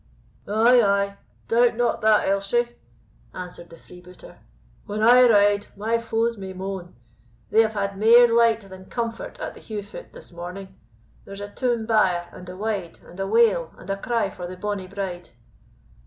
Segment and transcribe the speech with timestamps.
[0.47, 1.17] "Ay, ay,
[1.47, 2.69] doubt not that, Elshie,"
[3.35, 4.39] answered the freebooter;
[4.87, 6.95] "When I ride, my foes may moan.
[7.51, 10.75] They have had mair light than comfort at the Heugh foot this morning;
[11.25, 14.57] there's a toom byre and a wide, and a wail and a cry for the
[14.57, 15.29] bonny bride."